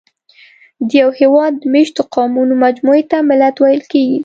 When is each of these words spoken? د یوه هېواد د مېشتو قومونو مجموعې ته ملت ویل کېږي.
د 0.87 0.89
یوه 1.01 1.13
هېواد 1.21 1.53
د 1.57 1.63
مېشتو 1.73 2.01
قومونو 2.13 2.53
مجموعې 2.65 3.03
ته 3.11 3.17
ملت 3.29 3.55
ویل 3.59 3.83
کېږي. 3.91 4.19